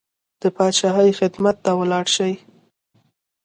[0.41, 2.31] د پاچاهۍ خدمت ته ولاړ شي.